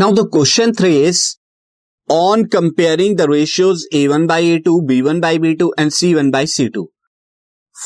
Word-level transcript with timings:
Now 0.00 0.12
the 0.12 0.20
question 0.32 0.72
three 0.72 0.96
is 1.02 1.20
on 2.10 2.44
comparing 2.44 3.16
the 3.16 3.26
ratios 3.30 3.84
A 3.94 4.06
one 4.06 4.26
by 4.26 4.48
A 4.48 4.58
two 4.58 4.80
B 4.80 5.00
one 5.02 5.20
by 5.20 5.38
B 5.38 5.52
two 5.54 5.72
and 5.78 5.90
C 5.90 6.12
one 6.14 6.30
by 6.30 6.46
C 6.46 6.68
two 6.68 6.82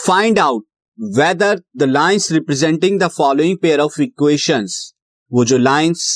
find 0.07 0.39
out 0.39 0.65
whether 0.99 1.61
the 1.77 1.83
lines 1.83 2.31
representing 2.33 2.99
the 3.01 3.09
following 3.09 3.57
pair 3.59 3.81
of 3.81 4.01
equations 4.03 4.95
वो 5.33 5.45
जो 5.45 5.59
lines 5.59 6.09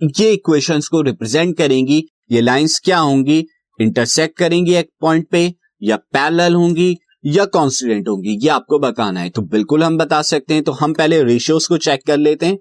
ये 0.00 0.30
equations 0.32 0.88
को 0.88 1.00
represent 1.02 1.56
करेंगी, 1.58 2.02
ये 2.32 2.40
lines 2.40 2.78
क्या 2.84 2.98
होंगी? 2.98 3.38
Intersect 3.78 4.38
करेंगी 4.38 4.74
एक 4.74 4.90
पॉइंट 5.00 5.28
पे, 5.30 5.54
या 5.82 5.96
पैरल 5.96 6.54
होंगी, 6.54 6.96
या 7.24 7.44
कॉन्सिडेंट 7.44 8.08
होंगी, 8.08 8.38
ये 8.42 8.48
आपको 8.48 8.78
बताना 8.78 9.20
है। 9.20 9.30
तो 9.30 9.42
बिल्कुल 9.42 9.84
हम 9.84 9.96
बता 9.98 10.20
सकते 10.22 10.54
हैं 10.54 10.62
तो 10.64 10.72
हम 10.72 10.94
पहले 10.94 11.22
रेशियोज 11.22 11.66
को 11.66 11.78
चेक 11.78 12.06
कर 12.06 12.16
लेते 12.16 12.46
हैं। 12.46 12.58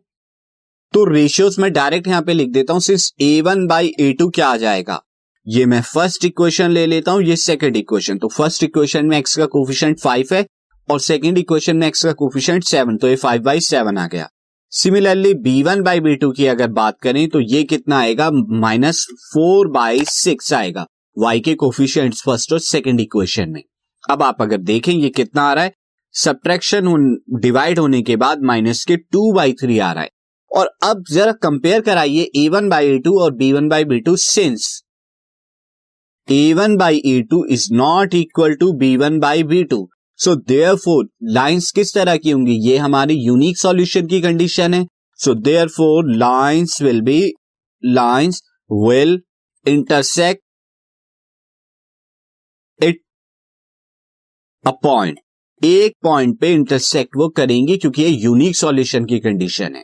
तो 0.95 1.04
रेशियोज 1.05 1.55
में 1.59 1.72
डायरेक्ट 1.73 2.08
यहाँ 2.08 2.22
पे 2.23 2.34
लिख 2.34 2.49
देता 2.49 2.73
हूँ 2.73 2.81
since 2.81 3.12
A 3.22 3.41
one 3.41 3.66
by 3.67 3.88
A 3.99 4.12
two 4.20 4.27
क्या 4.30 4.48
आ 4.48 4.58
जाएगा? 4.58 4.99
ये 5.48 5.66
मैं 5.66 5.81
फ़र्स्ट 5.84 6.26
इक्वेशन 6.26 6.70
ले 6.72 6.86
लेता 6.86 7.12
हूँ, 7.12 7.23
ये 7.23 7.36
सेकंड 7.36 7.77
इक्वेशन 7.77 8.17
तो 8.17 8.27
फ़र्स्ट 8.27 8.63
इक्वेशन 8.63 9.05
में 9.05 9.17
एक्स 9.17 9.36
का 9.38 9.45
कोफिशियंट 9.48 10.00
फाइव 10.00 10.27
है 10.34 10.45
और 10.88 11.00
सेकंड 11.00 11.38
इक्वेशन 11.38 11.77
में 11.77 11.86
एक्स 11.88 12.05
का 12.05 12.12
कोफिशियंट 12.13 12.63
सेवन 12.63 12.98
तो 12.98 13.08
ये 13.08 13.16
फाइव 13.16 13.41
बाई 13.44 13.59
सेवन 13.62 13.98
आ 13.98 14.08
गया। 14.08 14.30
Similarly 14.72 15.34
B 15.34 15.62
one 15.63 15.81
by 15.84 16.00
B 16.00 16.16
two 16.16 16.31
की 16.31 16.48
अगर 16.48 16.72
बात 16.72 17.00
करें 17.02 17.27
तो 17.30 17.39
ये 17.41 17.64
कितना 17.66 18.00
आएगा? 18.00 18.30
माइनस 18.31 19.05
फोर 19.25 19.72
बाई 19.72 20.05
सिक्स 20.05 20.53
आएगा। 20.53 20.88
वाई 21.17 21.39
के 21.39 21.55
कोफिशियंट 21.58 22.16
फ़र्स्ट 22.16 22.53
और 22.53 22.59
सेकेंड 22.62 23.00
इक्वेशन 23.02 23.50
में। 23.50 23.64
अब 24.03 24.23
आप 24.23 24.41
अगर 24.41 24.58
देखें, 24.64 24.94
ये 24.94 25.09
कितना 25.12 25.44
आ 25.44 25.53
रहा 25.53 25.64
है? 25.64 25.73
सब्ट्रैक्शन 26.16 27.16
डिवाइड 27.41 27.80
होने 27.80 28.02
के 28.02 28.16
बाद 28.17 28.44
माइनस 28.45 28.86
के 28.86 28.97
टू 28.97 29.31
बाई 29.34 29.53
थ्री 29.53 29.80
आ 29.80 29.91
रहा 29.91 30.03
है। 30.03 30.09
और 30.56 30.70
अब 30.84 31.03
जरा 31.11 31.31
कंपेयर 31.44 31.81
कराइए 31.81 32.30
A 32.38 32.48
one 32.50 32.70
by 32.70 32.88
A 32.88 32.98
two 33.06 33.20
और 33.22 33.34
B 33.36 33.52
one 33.53 33.67
by 33.70 33.86
B 33.86 34.00
two 34.02 34.16
since 34.17 34.70
A 36.28 36.53
one 36.53 36.75
by 36.78 37.02
A 37.06 37.22
two 37.31 37.45
is 37.53 37.67
not 37.73 38.14
equal 38.16 38.53
to 38.59 38.72
B 38.78 38.95
one 38.97 39.20
by 39.20 39.44
B 39.44 39.64
two 39.64 39.88
so 40.20 40.36
therefore 40.75 41.08
lines 41.34 41.72
किस 41.72 41.94
तरह 41.94 42.17
की 42.17 42.31
होंगी? 42.31 42.53
ये 42.67 42.78
हमारी 42.78 43.14
यूनिक 43.16 43.58
सॉल्यूशन 43.58 44.08
की 44.08 44.22
condition 44.22 44.73
है। 44.73 44.86
So 45.20 45.34
therefore 45.70 46.12
lines 46.17 46.81
will 46.81 47.02
be 47.02 47.22
lines 47.84 48.42
will 48.69 49.19
intersect 49.66 50.42
it 52.80 53.02
a 54.66 54.72
point 54.84 55.19
एक 55.62 55.95
point 56.03 56.40
पे 56.40 56.52
इंटरसेक्ट 56.53 57.17
वो 57.17 57.28
करेंगे 57.38 57.78
क्योंकि 57.78 58.03
ये 58.03 58.09
यूनिक 58.09 58.56
सॉल्यूशन 58.56 59.06
की 59.06 59.19
कंडीशन 59.19 59.75
है। 59.75 59.84